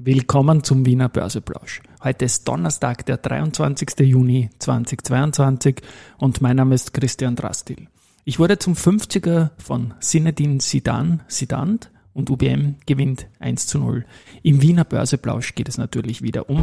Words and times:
Willkommen 0.00 0.62
zum 0.62 0.86
Wiener 0.86 1.08
Börseplausch. 1.08 1.82
Heute 2.04 2.26
ist 2.26 2.46
Donnerstag, 2.46 3.04
der 3.06 3.16
23. 3.16 3.98
Juni 4.06 4.48
2022 4.60 5.82
und 6.18 6.40
mein 6.40 6.54
Name 6.54 6.76
ist 6.76 6.94
Christian 6.94 7.34
Drastil. 7.34 7.88
Ich 8.24 8.38
wurde 8.38 8.60
zum 8.60 8.74
50er 8.74 9.50
von 9.58 9.94
Sinedin 9.98 10.60
Sidan, 10.60 11.24
Sidant 11.26 11.90
und 12.14 12.30
UBM 12.30 12.76
gewinnt 12.86 13.26
1 13.40 13.66
zu 13.66 13.80
0. 13.80 14.04
Im 14.44 14.62
Wiener 14.62 14.84
Börseplausch 14.84 15.56
geht 15.56 15.68
es 15.68 15.78
natürlich 15.78 16.22
wieder 16.22 16.48
um 16.48 16.62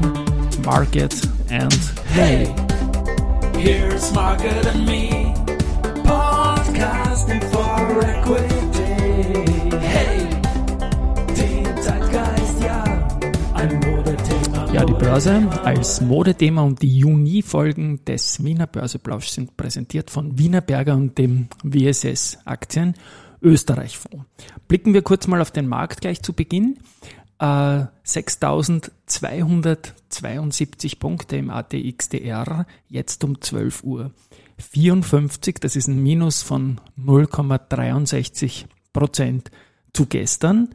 Market 0.63 1.13
and 1.51 1.77
Hey. 2.13 2.47
Here's 3.57 4.13
Market 4.13 4.65
and 4.65 4.85
Me, 4.85 5.33
podcasting 6.05 7.41
for 7.51 8.01
Equity. 8.01 9.44
Börse 14.99 15.49
als 15.63 16.01
Modethema 16.01 16.61
und 16.61 16.81
die 16.81 16.99
Juni-Folgen 16.99 18.03
des 18.05 18.43
Wiener 18.43 18.67
Börseplausch 18.67 19.27
sind 19.27 19.55
präsentiert 19.57 20.09
von 20.09 20.37
Wienerberger 20.37 20.95
und 20.95 21.17
dem 21.17 21.47
WSS 21.63 22.39
Aktien 22.45 22.93
Österreich-Fonds. 23.41 24.25
Blicken 24.67 24.93
wir 24.93 25.01
kurz 25.01 25.27
mal 25.27 25.41
auf 25.41 25.51
den 25.51 25.67
Markt 25.67 26.01
gleich 26.01 26.21
zu 26.21 26.33
Beginn. 26.33 26.77
Äh, 27.39 27.85
6.272 28.05 30.99
Punkte 30.99 31.37
im 31.37 31.49
ATXDR, 31.49 32.67
jetzt 32.87 33.23
um 33.23 33.41
12 33.41 33.83
Uhr. 33.83 34.11
54, 34.57 35.55
das 35.59 35.75
ist 35.75 35.87
ein 35.87 36.01
Minus 36.01 36.41
von 36.41 36.79
0,63 36.97 38.65
Prozent 38.93 39.51
zu 39.93 40.05
gestern. 40.05 40.69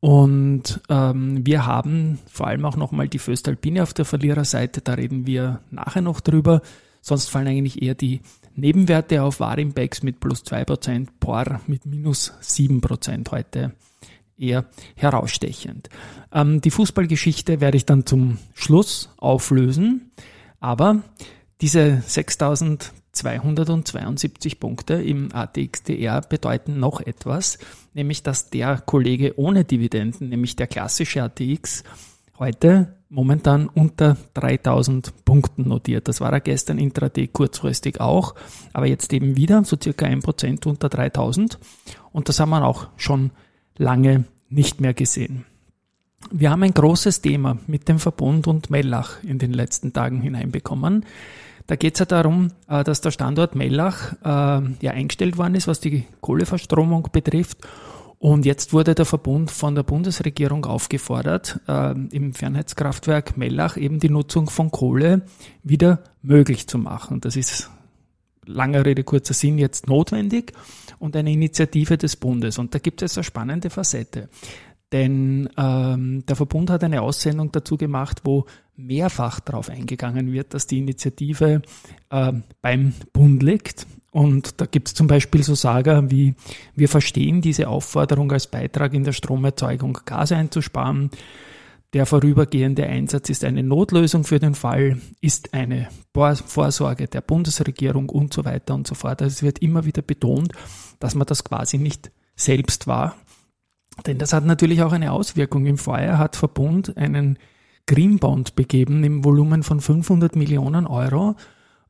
Und 0.00 0.80
ähm, 0.88 1.44
wir 1.44 1.66
haben 1.66 2.18
vor 2.30 2.46
allem 2.46 2.64
auch 2.64 2.76
nochmal 2.76 3.08
die 3.08 3.18
Föstalpine 3.18 3.82
auf 3.82 3.92
der 3.92 4.04
Verliererseite, 4.04 4.80
da 4.80 4.94
reden 4.94 5.26
wir 5.26 5.60
nachher 5.70 6.02
noch 6.02 6.20
drüber. 6.20 6.62
Sonst 7.00 7.28
fallen 7.28 7.48
eigentlich 7.48 7.82
eher 7.82 7.94
die 7.94 8.20
Nebenwerte 8.54 9.22
auf 9.22 9.40
Warimbex 9.40 10.02
mit 10.02 10.20
plus 10.20 10.44
2%, 10.44 11.08
POR 11.18 11.60
mit 11.66 11.86
minus 11.86 12.32
7% 12.42 13.30
heute 13.30 13.72
eher 14.36 14.66
herausstechend. 14.94 15.88
Ähm, 16.32 16.60
die 16.60 16.70
Fußballgeschichte 16.70 17.60
werde 17.60 17.76
ich 17.76 17.86
dann 17.86 18.06
zum 18.06 18.38
Schluss 18.54 19.10
auflösen, 19.16 20.12
aber 20.60 21.02
diese 21.60 22.02
6000 22.06 22.92
272 23.18 24.58
Punkte 24.60 24.94
im 24.94 25.34
ATXDR 25.34 26.20
bedeuten 26.22 26.80
noch 26.80 27.00
etwas, 27.00 27.58
nämlich 27.94 28.22
dass 28.22 28.50
der 28.50 28.78
Kollege 28.78 29.38
ohne 29.38 29.64
Dividenden, 29.64 30.28
nämlich 30.28 30.56
der 30.56 30.66
klassische 30.66 31.22
ATX, 31.22 31.84
heute 32.38 32.94
momentan 33.10 33.68
unter 33.68 34.16
3000 34.34 35.24
Punkten 35.24 35.68
notiert. 35.68 36.08
Das 36.08 36.20
war 36.20 36.32
er 36.32 36.40
gestern 36.40 36.78
intraday 36.78 37.26
kurzfristig 37.26 38.00
auch, 38.00 38.34
aber 38.72 38.86
jetzt 38.86 39.12
eben 39.12 39.36
wieder 39.36 39.64
so 39.64 39.76
circa 39.80 40.06
1% 40.06 40.66
unter 40.66 40.88
3000 40.88 41.58
und 42.12 42.28
das 42.28 42.40
haben 42.40 42.50
wir 42.50 42.64
auch 42.64 42.88
schon 42.96 43.30
lange 43.76 44.24
nicht 44.48 44.80
mehr 44.80 44.94
gesehen. 44.94 45.44
Wir 46.30 46.50
haben 46.50 46.62
ein 46.62 46.74
großes 46.74 47.20
Thema 47.20 47.58
mit 47.66 47.88
dem 47.88 47.98
Verbund 47.98 48.46
und 48.46 48.70
Mellach 48.70 49.22
in 49.22 49.38
den 49.38 49.52
letzten 49.52 49.92
Tagen 49.92 50.20
hineinbekommen. 50.20 51.06
Da 51.68 51.76
geht 51.76 51.94
es 51.94 52.00
ja 52.00 52.06
darum, 52.06 52.50
äh, 52.66 52.82
dass 52.82 53.02
der 53.02 53.10
Standort 53.10 53.54
Mellach 53.54 54.14
äh, 54.24 54.74
ja 54.80 54.90
eingestellt 54.90 55.36
worden 55.36 55.54
ist, 55.54 55.68
was 55.68 55.80
die 55.80 56.04
Kohleverstromung 56.22 57.08
betrifft. 57.12 57.58
Und 58.18 58.46
jetzt 58.46 58.72
wurde 58.72 58.96
der 58.96 59.04
Verbund 59.04 59.50
von 59.50 59.76
der 59.76 59.84
Bundesregierung 59.84 60.64
aufgefordert, 60.64 61.60
äh, 61.68 61.92
im 61.92 62.32
Fernheitskraftwerk 62.32 63.36
Mellach 63.36 63.76
eben 63.76 64.00
die 64.00 64.08
Nutzung 64.08 64.48
von 64.48 64.70
Kohle 64.70 65.22
wieder 65.62 66.02
möglich 66.22 66.66
zu 66.66 66.78
machen. 66.78 67.20
Das 67.20 67.36
ist 67.36 67.70
langer 68.46 68.86
Rede, 68.86 69.04
kurzer 69.04 69.34
Sinn 69.34 69.58
jetzt 69.58 69.88
notwendig 69.88 70.54
und 70.98 71.14
eine 71.16 71.30
Initiative 71.30 71.98
des 71.98 72.16
Bundes. 72.16 72.58
Und 72.58 72.74
da 72.74 72.78
gibt 72.78 73.02
es 73.02 73.18
eine 73.18 73.24
spannende 73.24 73.68
Facette. 73.68 74.30
Denn 74.92 75.50
ähm, 75.58 76.24
der 76.26 76.36
Verbund 76.36 76.70
hat 76.70 76.82
eine 76.82 77.02
Aussendung 77.02 77.52
dazu 77.52 77.76
gemacht, 77.76 78.20
wo 78.24 78.46
mehrfach 78.76 79.40
darauf 79.40 79.68
eingegangen 79.68 80.32
wird, 80.32 80.54
dass 80.54 80.66
die 80.66 80.78
Initiative 80.78 81.62
äh, 82.10 82.32
beim 82.62 82.94
Bund 83.12 83.42
liegt. 83.42 83.86
Und 84.10 84.60
da 84.60 84.66
gibt 84.66 84.88
es 84.88 84.94
zum 84.94 85.06
Beispiel 85.06 85.42
so 85.42 85.54
Sager 85.54 86.10
wie, 86.10 86.34
wir 86.74 86.88
verstehen 86.88 87.42
diese 87.42 87.68
Aufforderung 87.68 88.32
als 88.32 88.46
Beitrag 88.46 88.94
in 88.94 89.04
der 89.04 89.12
Stromerzeugung 89.12 89.98
Gas 90.06 90.32
einzusparen. 90.32 91.10
Der 91.92 92.04
vorübergehende 92.04 92.86
Einsatz 92.86 93.30
ist 93.30 93.44
eine 93.44 93.62
Notlösung 93.62 94.24
für 94.24 94.38
den 94.38 94.54
Fall, 94.54 94.98
ist 95.20 95.54
eine 95.54 95.88
Vorsorge 96.12 97.08
der 97.08 97.22
Bundesregierung 97.22 98.08
und 98.10 98.32
so 98.32 98.44
weiter 98.44 98.74
und 98.74 98.86
so 98.86 98.94
fort. 98.94 99.22
Also 99.22 99.32
es 99.32 99.42
wird 99.42 99.60
immer 99.60 99.84
wieder 99.84 100.02
betont, 100.02 100.52
dass 100.98 101.14
man 101.14 101.26
das 101.26 101.44
quasi 101.44 101.78
nicht 101.78 102.10
selbst 102.36 102.86
war, 102.86 103.16
denn 104.06 104.18
das 104.18 104.32
hat 104.32 104.44
natürlich 104.44 104.82
auch 104.82 104.92
eine 104.92 105.12
Auswirkung. 105.12 105.66
Im 105.66 105.78
Vorjahr 105.78 106.18
hat 106.18 106.36
Verbund 106.36 106.96
einen 106.96 107.38
Greenbond 107.86 108.54
begeben 108.54 109.02
im 109.02 109.24
Volumen 109.24 109.62
von 109.62 109.80
500 109.80 110.36
Millionen 110.36 110.86
Euro, 110.86 111.36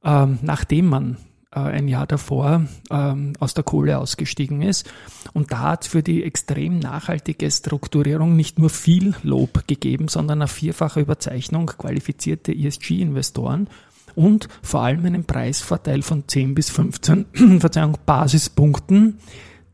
ähm, 0.04 0.38
nachdem 0.42 0.86
man 0.86 1.16
äh, 1.50 1.58
ein 1.58 1.88
Jahr 1.88 2.06
davor 2.06 2.66
ähm, 2.90 3.32
aus 3.40 3.54
der 3.54 3.64
Kohle 3.64 3.98
ausgestiegen 3.98 4.62
ist. 4.62 4.90
Und 5.32 5.50
da 5.50 5.60
hat 5.60 5.86
für 5.86 6.02
die 6.02 6.22
extrem 6.22 6.78
nachhaltige 6.78 7.50
Strukturierung 7.50 8.36
nicht 8.36 8.58
nur 8.58 8.70
viel 8.70 9.14
Lob 9.22 9.66
gegeben, 9.66 10.08
sondern 10.08 10.42
eine 10.42 10.48
vierfache 10.48 11.00
Überzeichnung 11.00 11.66
qualifizierte 11.66 12.52
ESG-Investoren 12.54 13.68
und 14.14 14.48
vor 14.62 14.82
allem 14.82 15.04
einen 15.06 15.24
Preisvorteil 15.24 16.02
von 16.02 16.24
10 16.26 16.54
bis 16.54 16.70
15 16.70 17.26
Verzeihung, 17.60 17.98
Basispunkten, 18.04 19.18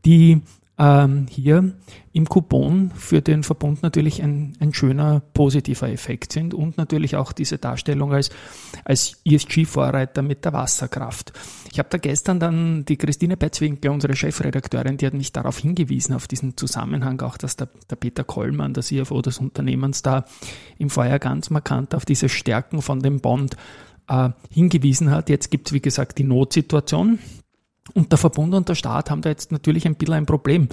die 0.05 0.41
ähm, 0.77 1.27
hier 1.29 1.73
im 2.11 2.27
Coupon 2.27 2.91
für 2.95 3.21
den 3.21 3.43
Verbund 3.43 3.81
natürlich 3.81 4.21
ein, 4.21 4.53
ein 4.59 4.73
schöner 4.73 5.21
positiver 5.33 5.89
Effekt 5.89 6.33
sind 6.33 6.53
und 6.53 6.77
natürlich 6.77 7.15
auch 7.15 7.31
diese 7.31 7.57
Darstellung 7.57 8.13
als, 8.13 8.29
als 8.83 9.21
ESG-Vorreiter 9.25 10.21
mit 10.21 10.43
der 10.43 10.53
Wasserkraft. 10.53 11.33
Ich 11.71 11.79
habe 11.79 11.89
da 11.89 11.97
gestern 11.97 12.39
dann 12.39 12.85
die 12.85 12.97
Christine 12.97 13.37
Betzwinkler, 13.37 13.91
unsere 13.91 14.15
Chefredakteurin, 14.15 14.97
die 14.97 15.05
hat 15.05 15.13
mich 15.13 15.31
darauf 15.31 15.59
hingewiesen, 15.59 16.13
auf 16.13 16.27
diesen 16.27 16.57
Zusammenhang 16.57 17.21
auch, 17.21 17.37
dass 17.37 17.55
der, 17.55 17.69
der 17.89 17.95
Peter 17.95 18.23
Kollmann, 18.23 18.73
der 18.73 18.83
CFO 18.83 19.21
des 19.21 19.39
Unternehmens, 19.39 20.01
da 20.01 20.25
im 20.77 20.89
Vorjahr 20.89 21.19
ganz 21.19 21.49
markant 21.49 21.95
auf 21.95 22.05
diese 22.05 22.27
Stärken 22.27 22.81
von 22.81 22.99
dem 22.99 23.21
Bond 23.21 23.55
äh, 24.07 24.29
hingewiesen 24.49 25.11
hat. 25.11 25.29
Jetzt 25.29 25.51
gibt 25.51 25.67
es, 25.67 25.73
wie 25.73 25.81
gesagt, 25.81 26.17
die 26.17 26.23
Notsituation. 26.23 27.19
Und 27.95 28.11
der 28.11 28.19
Verbund 28.19 28.53
und 28.53 28.69
der 28.69 28.75
Staat 28.75 29.09
haben 29.09 29.21
da 29.21 29.29
jetzt 29.29 29.51
natürlich 29.51 29.87
ein 29.87 29.95
bisschen 29.95 30.13
ein 30.13 30.25
Problem. 30.25 30.69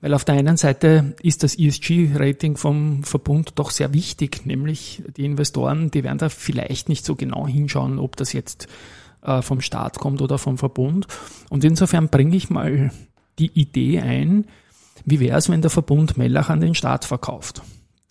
Weil 0.00 0.14
auf 0.14 0.24
der 0.24 0.36
einen 0.36 0.56
Seite 0.56 1.14
ist 1.22 1.42
das 1.42 1.56
ESG-Rating 1.56 2.56
vom 2.56 3.04
Verbund 3.04 3.52
doch 3.56 3.70
sehr 3.70 3.92
wichtig, 3.92 4.46
nämlich 4.46 5.02
die 5.16 5.24
Investoren, 5.24 5.90
die 5.90 6.02
werden 6.02 6.18
da 6.18 6.28
vielleicht 6.28 6.88
nicht 6.88 7.04
so 7.04 7.14
genau 7.14 7.46
hinschauen, 7.46 7.98
ob 7.98 8.16
das 8.16 8.32
jetzt 8.32 8.66
äh, 9.22 9.42
vom 9.42 9.60
Staat 9.60 9.98
kommt 9.98 10.22
oder 10.22 10.38
vom 10.38 10.58
Verbund. 10.58 11.06
Und 11.50 11.64
insofern 11.64 12.08
bringe 12.08 12.36
ich 12.36 12.50
mal 12.50 12.90
die 13.38 13.52
Idee 13.52 14.00
ein, 14.00 14.46
wie 15.04 15.20
wäre 15.20 15.38
es, 15.38 15.48
wenn 15.48 15.62
der 15.62 15.70
Verbund 15.70 16.16
Mellach 16.16 16.48
an 16.48 16.60
den 16.60 16.74
Staat 16.74 17.04
verkauft? 17.04 17.62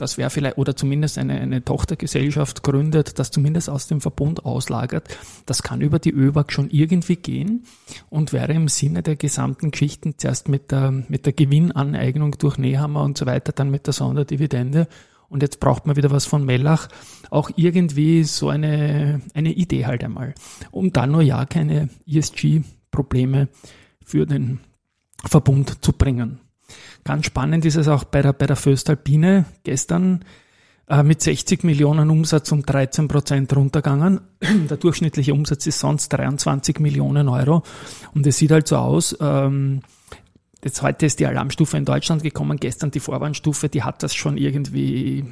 Das 0.01 0.17
wäre 0.17 0.29
vielleicht, 0.31 0.57
oder 0.57 0.75
zumindest 0.75 1.17
eine, 1.17 1.39
eine 1.39 1.63
Tochtergesellschaft 1.63 2.63
gründet, 2.63 3.19
das 3.19 3.31
zumindest 3.31 3.69
aus 3.69 3.87
dem 3.87 4.01
Verbund 4.01 4.45
auslagert, 4.45 5.15
das 5.45 5.61
kann 5.63 5.79
über 5.79 5.99
die 5.99 6.11
ÖBAG 6.11 6.51
schon 6.51 6.69
irgendwie 6.69 7.15
gehen 7.15 7.65
und 8.09 8.33
wäre 8.33 8.51
im 8.53 8.67
Sinne 8.67 9.03
der 9.03 9.15
gesamten 9.15 9.71
Geschichten 9.71 10.15
zuerst 10.17 10.49
mit 10.49 10.71
der, 10.71 10.91
mit 10.91 11.25
der 11.25 11.33
Gewinnaneignung 11.33 12.35
durch 12.39 12.57
Nehammer 12.57 13.03
und 13.03 13.17
so 13.17 13.25
weiter, 13.25 13.51
dann 13.51 13.69
mit 13.69 13.85
der 13.85 13.93
Sonderdividende. 13.93 14.87
Und 15.29 15.43
jetzt 15.43 15.61
braucht 15.61 15.85
man 15.85 15.95
wieder 15.95 16.11
was 16.11 16.25
von 16.25 16.43
Mellach, 16.43 16.89
auch 17.29 17.51
irgendwie 17.55 18.23
so 18.25 18.49
eine, 18.49 19.21
eine 19.33 19.53
Idee 19.53 19.85
halt 19.85 20.03
einmal, 20.03 20.33
um 20.71 20.91
dann 20.91 21.11
nur 21.11 21.21
ja 21.21 21.45
keine 21.45 21.89
ESG-Probleme 22.05 23.47
für 24.03 24.25
den 24.25 24.59
Verbund 25.23 25.85
zu 25.85 25.93
bringen. 25.93 26.40
Ganz 27.03 27.25
spannend 27.25 27.65
ist 27.65 27.75
es 27.75 27.87
auch 27.87 28.03
bei 28.03 28.21
der, 28.21 28.33
bei 28.33 28.45
der 28.45 28.55
Föstalpine 28.55 29.45
gestern 29.63 30.23
äh, 30.87 31.03
mit 31.03 31.21
60 31.21 31.63
Millionen 31.63 32.09
Umsatz 32.09 32.51
um 32.51 32.63
13 32.63 33.07
Prozent 33.07 33.55
runtergegangen. 33.55 34.21
Der 34.69 34.77
durchschnittliche 34.77 35.33
Umsatz 35.33 35.65
ist 35.65 35.79
sonst 35.79 36.09
23 36.09 36.79
Millionen 36.79 37.29
Euro. 37.29 37.63
Und 38.13 38.27
es 38.27 38.37
sieht 38.37 38.51
halt 38.51 38.67
so 38.67 38.75
aus, 38.75 39.15
ähm, 39.21 39.81
jetzt 40.63 40.81
heute 40.81 41.05
ist 41.05 41.19
die 41.19 41.25
Alarmstufe 41.25 41.77
in 41.77 41.85
Deutschland 41.85 42.23
gekommen, 42.23 42.57
gestern 42.57 42.91
die 42.91 42.99
Vorwarnstufe, 42.99 43.69
die 43.69 43.83
hat 43.83 44.03
das 44.03 44.13
schon 44.13 44.37
irgendwie 44.37 45.23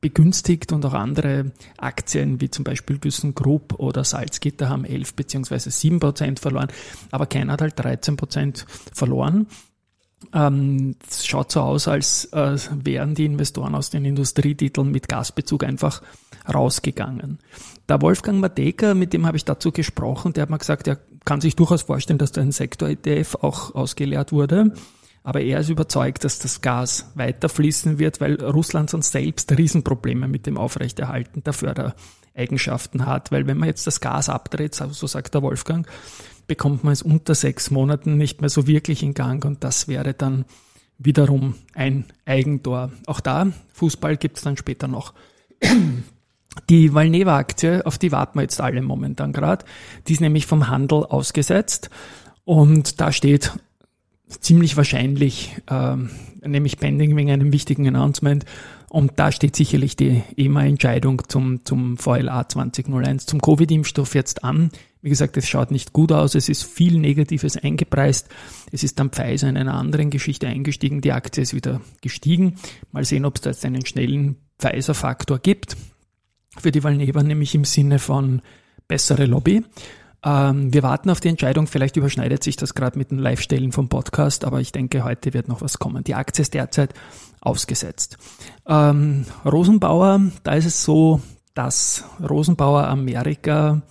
begünstigt 0.00 0.70
und 0.72 0.84
auch 0.84 0.92
andere 0.92 1.52
Aktien 1.78 2.40
wie 2.40 2.50
zum 2.50 2.62
Beispiel 2.62 2.98
ThyssenKrupp 2.98 3.78
oder 3.78 4.04
Salzgitter 4.04 4.68
haben 4.68 4.84
11 4.84 5.14
beziehungsweise 5.14 5.70
7 5.70 5.98
Prozent 5.98 6.40
verloren, 6.40 6.68
aber 7.10 7.24
keiner 7.24 7.54
hat 7.54 7.62
halt 7.62 7.78
13 7.78 8.16
Prozent 8.16 8.66
verloren. 8.92 9.46
Ähm, 10.32 10.96
es 11.08 11.26
schaut 11.26 11.52
so 11.52 11.60
aus, 11.60 11.88
als 11.88 12.26
äh, 12.32 12.56
wären 12.72 13.14
die 13.14 13.24
Investoren 13.24 13.74
aus 13.74 13.90
den 13.90 14.04
Industrietiteln 14.04 14.90
mit 14.90 15.08
Gasbezug 15.08 15.64
einfach 15.64 16.02
rausgegangen. 16.52 17.38
Der 17.88 18.00
Wolfgang 18.00 18.40
Mateka, 18.40 18.94
mit 18.94 19.12
dem 19.12 19.26
habe 19.26 19.36
ich 19.36 19.44
dazu 19.44 19.70
gesprochen, 19.70 20.32
der 20.32 20.42
hat 20.42 20.50
mir 20.50 20.58
gesagt, 20.58 20.88
er 20.88 20.98
kann 21.24 21.40
sich 21.40 21.56
durchaus 21.56 21.82
vorstellen, 21.82 22.18
dass 22.18 22.32
da 22.32 22.40
ein 22.40 22.52
Sektor-ETF 22.52 23.36
auch 23.42 23.74
ausgeleert 23.74 24.32
wurde. 24.32 24.72
Aber 25.22 25.40
er 25.40 25.60
ist 25.60 25.70
überzeugt, 25.70 26.24
dass 26.24 26.38
das 26.38 26.60
Gas 26.60 27.10
weiter 27.14 27.48
fließen 27.48 27.98
wird, 27.98 28.20
weil 28.20 28.42
Russland 28.42 28.90
sonst 28.90 29.10
selbst 29.10 29.50
Riesenprobleme 29.56 30.28
mit 30.28 30.46
dem 30.46 30.58
Aufrechterhalten 30.58 31.42
der 31.42 31.54
Fördereigenschaften 31.54 33.06
hat. 33.06 33.32
Weil 33.32 33.46
wenn 33.46 33.56
man 33.56 33.68
jetzt 33.68 33.86
das 33.86 34.00
Gas 34.00 34.28
abdreht, 34.28 34.74
so 34.74 35.06
sagt 35.06 35.32
der 35.32 35.40
Wolfgang, 35.40 35.88
bekommt 36.46 36.84
man 36.84 36.92
es 36.92 37.02
unter 37.02 37.34
sechs 37.34 37.70
Monaten 37.70 38.16
nicht 38.16 38.40
mehr 38.40 38.50
so 38.50 38.66
wirklich 38.66 39.02
in 39.02 39.14
Gang 39.14 39.44
und 39.44 39.64
das 39.64 39.88
wäre 39.88 40.14
dann 40.14 40.44
wiederum 40.98 41.54
ein 41.74 42.04
Eigentor. 42.24 42.92
Auch 43.06 43.20
da, 43.20 43.48
Fußball 43.72 44.16
gibt 44.16 44.38
es 44.38 44.44
dann 44.44 44.56
später 44.56 44.88
noch. 44.88 45.14
Die 46.68 46.94
Valneva-Aktie, 46.94 47.84
auf 47.84 47.98
die 47.98 48.12
warten 48.12 48.38
wir 48.38 48.42
jetzt 48.42 48.60
alle 48.60 48.80
momentan 48.80 49.32
gerade, 49.32 49.64
die 50.06 50.12
ist 50.12 50.20
nämlich 50.20 50.46
vom 50.46 50.68
Handel 50.68 51.04
ausgesetzt 51.04 51.90
und 52.44 53.00
da 53.00 53.10
steht 53.10 53.52
ziemlich 54.28 54.76
wahrscheinlich, 54.76 55.56
ähm, 55.68 56.10
nämlich 56.42 56.78
pending 56.78 57.16
wegen 57.16 57.30
einem 57.30 57.52
wichtigen 57.52 57.86
Announcement 57.88 58.44
und 58.94 59.14
da 59.16 59.32
steht 59.32 59.56
sicherlich 59.56 59.96
die 59.96 60.22
EMA-Entscheidung 60.36 61.22
zum, 61.26 61.64
zum 61.64 61.96
VLA 61.96 62.48
2001, 62.48 63.26
zum 63.26 63.40
Covid-Impfstoff 63.40 64.14
jetzt 64.14 64.44
an. 64.44 64.70
Wie 65.02 65.08
gesagt, 65.08 65.36
es 65.36 65.48
schaut 65.48 65.72
nicht 65.72 65.92
gut 65.92 66.12
aus, 66.12 66.36
es 66.36 66.48
ist 66.48 66.62
viel 66.62 67.00
Negatives 67.00 67.56
eingepreist. 67.56 68.28
Es 68.70 68.84
ist 68.84 69.00
dann 69.00 69.10
Pfizer 69.10 69.48
in 69.48 69.56
einer 69.56 69.74
anderen 69.74 70.10
Geschichte 70.10 70.46
eingestiegen, 70.46 71.00
die 71.00 71.10
Aktie 71.10 71.42
ist 71.42 71.54
wieder 71.54 71.80
gestiegen. 72.02 72.54
Mal 72.92 73.04
sehen, 73.04 73.24
ob 73.24 73.34
es 73.34 73.40
da 73.40 73.50
jetzt 73.50 73.64
einen 73.64 73.84
schnellen 73.84 74.36
Pfizer-Faktor 74.60 75.40
gibt 75.40 75.76
für 76.56 76.70
die 76.70 76.84
Valneva, 76.84 77.24
nämlich 77.24 77.52
im 77.56 77.64
Sinne 77.64 77.98
von 77.98 78.42
bessere 78.86 79.26
Lobby. 79.26 79.64
Ähm, 80.24 80.72
wir 80.72 80.82
warten 80.82 81.10
auf 81.10 81.20
die 81.20 81.28
Entscheidung. 81.28 81.66
Vielleicht 81.66 81.96
überschneidet 81.96 82.42
sich 82.42 82.56
das 82.56 82.74
gerade 82.74 82.98
mit 82.98 83.10
den 83.10 83.18
Live-Stellen 83.18 83.72
vom 83.72 83.88
Podcast, 83.88 84.44
aber 84.44 84.60
ich 84.60 84.72
denke, 84.72 85.04
heute 85.04 85.34
wird 85.34 85.48
noch 85.48 85.60
was 85.60 85.78
kommen. 85.78 86.02
Die 86.02 86.14
Aktie 86.14 86.42
ist 86.42 86.54
derzeit 86.54 86.94
ausgesetzt. 87.40 88.16
Ähm, 88.66 89.26
Rosenbauer, 89.44 90.20
da 90.42 90.52
ist 90.54 90.64
es 90.64 90.82
so, 90.82 91.20
dass 91.52 92.04
Rosenbauer 92.26 92.88
Amerika 92.88 93.82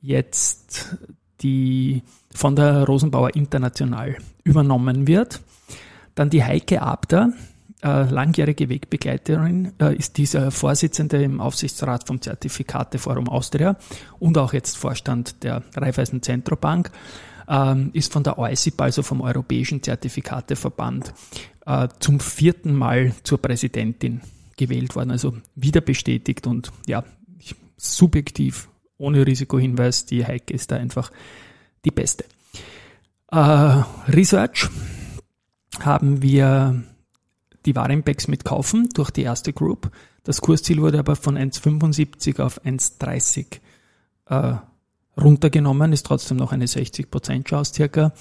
jetzt 0.00 0.96
die 1.40 2.02
von 2.34 2.56
der 2.56 2.84
Rosenbauer 2.84 3.34
International 3.36 4.16
übernommen 4.44 5.06
wird. 5.06 5.40
Dann 6.14 6.30
die 6.30 6.42
Heike 6.42 6.82
Abter, 6.82 7.32
äh, 7.82 8.10
langjährige 8.10 8.68
Wegbegleiterin, 8.68 9.72
äh, 9.80 9.94
ist 9.94 10.16
dieser 10.16 10.50
Vorsitzende 10.50 11.22
im 11.22 11.40
Aufsichtsrat 11.40 12.06
vom 12.06 12.20
Zertifikateforum 12.20 13.28
Austria 13.28 13.76
und 14.18 14.36
auch 14.38 14.52
jetzt 14.52 14.76
Vorstand 14.76 15.42
der 15.44 15.62
Raiffeisen 15.76 16.22
Zentrobank, 16.22 16.90
ähm, 17.48 17.90
ist 17.92 18.12
von 18.12 18.24
der 18.24 18.38
EUSIP, 18.38 18.80
also 18.80 19.02
vom 19.02 19.20
Europäischen 19.20 19.82
Zertifikateverband, 19.82 21.14
äh, 21.66 21.88
zum 22.00 22.20
vierten 22.20 22.74
Mal 22.74 23.12
zur 23.22 23.38
Präsidentin 23.38 24.22
gewählt 24.56 24.96
worden, 24.96 25.12
also 25.12 25.34
wieder 25.54 25.80
bestätigt 25.80 26.46
und 26.46 26.72
ja, 26.86 27.04
subjektiv, 27.76 28.68
ohne 28.98 29.24
Risikohinweis, 29.24 30.04
die 30.04 30.26
Heike 30.26 30.52
ist 30.52 30.72
da 30.72 30.76
einfach 30.76 31.12
die 31.84 31.92
beste. 31.92 32.24
Äh, 33.30 33.36
Research 34.08 34.68
haben 35.80 36.22
wir 36.22 36.82
die 37.68 37.76
Warenbacks 37.76 38.28
mitkaufen 38.28 38.88
durch 38.94 39.10
die 39.10 39.22
erste 39.22 39.52
Group. 39.52 39.90
Das 40.24 40.40
Kursziel 40.40 40.80
wurde 40.80 40.98
aber 40.98 41.16
von 41.16 41.36
1,75 41.36 42.40
auf 42.40 42.64
1,30 42.64 43.58
äh, 44.30 44.54
runtergenommen, 45.20 45.92
ist 45.92 46.06
trotzdem 46.06 46.38
noch 46.38 46.52
eine 46.52 46.64
60% 46.64 47.44
Chance 47.44 47.74
circa. 47.74 48.12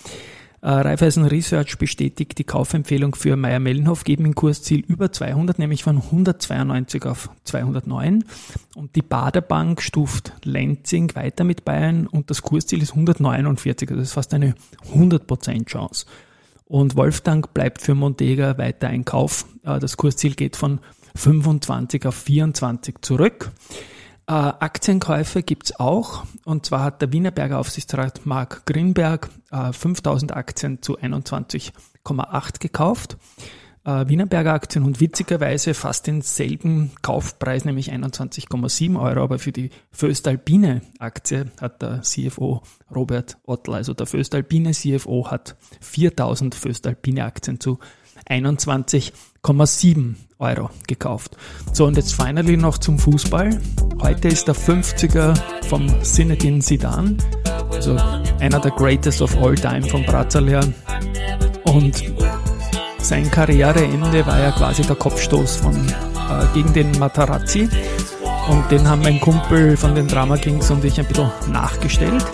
Äh, 0.62 0.70
Raiffeisen 0.70 1.24
Research 1.24 1.78
bestätigt 1.78 2.38
die 2.38 2.44
Kaufempfehlung 2.44 3.16
für 3.16 3.38
Meyer 3.38 3.60
Mellenhof, 3.60 4.04
geben 4.04 4.26
ein 4.26 4.36
Kursziel 4.36 4.82
über 4.82 5.14
200, 5.14 5.60
nämlich 5.60 5.82
von 5.84 5.96
192 5.98 7.06
auf 7.06 7.30
209. 7.46 8.26
Und 8.76 8.98
die 8.98 9.02
Baderbank 9.02 9.82
stuft 9.82 10.34
Lenzing 10.44 11.16
weiter 11.16 11.46
mit 11.46 11.64
Bayern 11.64 12.06
und 12.08 12.30
das 12.32 12.42
Kursziel 12.42 12.82
ist 12.82 12.92
149, 12.92 13.90
also 13.90 14.02
das 14.02 14.10
ist 14.10 14.14
fast 14.14 14.34
eine 14.34 14.56
100% 14.94 15.68
Chance. 15.68 16.06
Und 16.68 16.98
Wolfgang 16.98 17.54
bleibt 17.54 17.82
für 17.82 17.96
Montega 17.96 18.58
weiter 18.58 18.90
ein 18.90 19.06
Kauf. 19.06 19.46
Äh, 19.64 19.80
das 19.80 19.98
Kursziel 19.98 20.36
geht 20.36 20.56
von 20.56 20.80
25 21.16 22.06
auf 22.06 22.16
24 22.16 22.96
zurück. 23.02 23.52
Äh, 24.28 24.34
Aktienkäufe 24.34 25.44
gibt's 25.44 25.80
auch. 25.80 26.26
Und 26.44 26.66
zwar 26.66 26.84
hat 26.84 27.02
der 27.02 27.14
Wienerberger 27.14 27.60
Aufsichtsrat 27.60 28.26
Mark 28.26 28.66
Grinberg 28.66 29.30
5000 29.72 30.36
Aktien 30.36 30.82
zu 30.82 31.00
21,8 31.00 32.60
gekauft 32.60 33.18
äh, 33.88 34.08
Wienerberger 34.08 34.54
Aktien 34.54 34.84
und 34.84 35.00
witzigerweise 35.00 35.74
fast 35.74 36.06
denselben 36.08 36.92
Kaufpreis, 37.02 37.66
nämlich 37.66 37.92
21,7 37.92 39.02
Euro. 39.02 39.24
Aber 39.24 39.40
für 39.40 39.54
die 39.54 39.70
Föstalpine 39.92 40.82
Aktie 41.00 41.46
hat 41.60 41.82
der 41.82 42.02
CFO 42.02 42.62
Robert 42.94 43.38
Ottl, 43.46 43.74
also 43.74 43.94
der 43.94 44.06
Föstalpine 44.06 44.72
CFO, 44.72 45.32
hat 45.32 45.56
4000 45.80 46.54
Föstalpine 46.54 47.24
Aktien 47.24 47.60
zu 47.60 47.80
21,7 48.30 50.16
Euro 50.40 50.70
gekauft. 50.88 51.38
So, 51.72 51.86
und 51.86 51.96
jetzt 51.96 52.14
finally 52.14 52.58
noch 52.58 52.78
zum 52.80 53.00
Fußball. 53.00 53.58
Heute 54.02 54.28
ist 54.28 54.48
der 54.48 54.56
50er 54.56 55.40
vom 55.66 55.88
Zinedine 56.04 56.60
Zidane, 56.60 57.18
also 57.72 57.96
einer 58.40 58.60
der 58.60 58.72
greatest 58.72 59.22
of 59.22 59.36
all 59.38 59.56
time 59.56 59.84
von 59.84 60.04
Brazzalia. 60.04 60.62
Und 61.66 62.17
sein 63.08 63.32
Karriereende 63.32 64.26
war 64.26 64.38
ja 64.38 64.52
quasi 64.52 64.82
der 64.82 64.98
Kopfstoß 64.98 65.58
von, 65.58 65.88
äh, 65.88 65.94
gegen 66.54 66.74
den 66.74 66.92
Matarazzi. 67.00 67.70
Und 68.50 68.70
den 68.70 68.88
haben 68.88 69.02
mein 69.02 69.22
Kumpel 69.22 69.78
von 69.78 69.96
den 69.96 70.08
Drama 70.08 70.38
Kings 70.38 70.70
und 70.72 70.84
ich 70.84 71.00
ein 71.00 71.06
bisschen 71.06 71.30
nachgestellt. 71.50 72.26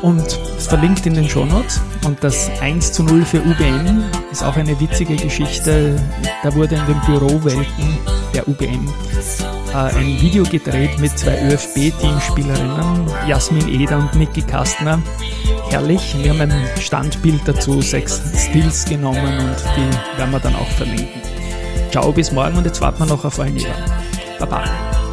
Und 0.00 0.38
es 0.58 0.68
verlinkt 0.68 1.06
in 1.06 1.14
den 1.14 1.28
Shownotes. 1.28 1.80
Und 2.04 2.22
das 2.22 2.50
1 2.60 2.92
zu 2.92 3.02
0 3.02 3.24
für 3.24 3.40
UBM 3.40 4.04
ist 4.30 4.44
auch 4.44 4.56
eine 4.56 4.78
witzige 4.78 5.16
Geschichte. 5.16 6.00
Da 6.42 6.54
wurde 6.54 6.76
in 6.76 6.86
den 6.86 7.00
Bürowelten 7.06 7.98
der 8.32 8.46
UBM 8.46 8.88
äh, 9.72 9.76
ein 9.76 10.20
Video 10.20 10.44
gedreht 10.44 11.00
mit 11.00 11.18
zwei 11.18 11.40
ÖFB-Teamspielerinnen, 11.48 13.08
Jasmin 13.26 13.68
Eder 13.68 13.98
und 13.98 14.14
Niki 14.14 14.42
Kastner 14.42 15.00
herrlich. 15.74 16.14
Wir 16.22 16.30
haben 16.30 16.40
ein 16.40 16.64
Standbild 16.80 17.40
dazu, 17.46 17.82
sechs 17.82 18.22
Stills 18.36 18.84
genommen 18.84 19.38
und 19.40 19.56
die 19.76 20.18
werden 20.18 20.30
wir 20.30 20.38
dann 20.38 20.54
auch 20.54 20.68
verlinken. 20.68 21.20
Ciao, 21.90 22.12
bis 22.12 22.30
morgen 22.30 22.56
und 22.56 22.64
jetzt 22.64 22.80
warten 22.80 23.00
wir 23.00 23.06
noch 23.06 23.24
auf 23.24 23.40
Alneva. 23.40 23.74
Baba. 24.38 25.03